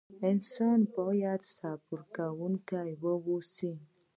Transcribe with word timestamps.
انسان 0.29 0.79
بايد 0.93 1.41
صبر 1.57 1.99
کوونکی 2.15 2.89
واوسئ. 3.03 3.71